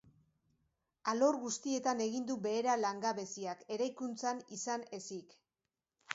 [1.11, 5.39] Alor guztietan egin du behera langabeziak, eraikuntzan izan ezik.